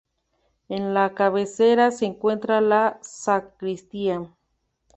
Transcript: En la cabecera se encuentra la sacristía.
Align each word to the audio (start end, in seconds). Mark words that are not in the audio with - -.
En 0.67 0.95
la 0.95 1.13
cabecera 1.13 1.91
se 1.91 2.05
encuentra 2.07 2.59
la 2.59 2.97
sacristía. 3.03 4.27